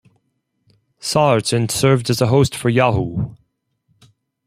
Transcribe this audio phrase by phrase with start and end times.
[0.97, 3.35] Sargent served as a host for Yahoo!